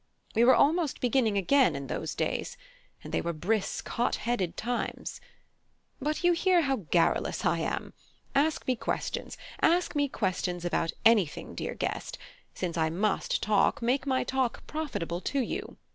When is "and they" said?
3.03-3.21